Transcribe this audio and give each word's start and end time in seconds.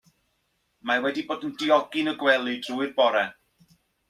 Mae 0.91 1.03
wedi 1.03 1.23
bod 1.31 1.45
yn 1.49 1.53
diogi'n 1.63 2.11
y 2.13 2.15
gwely 2.25 2.57
drwy'r 2.65 2.97
bore. 2.97 3.23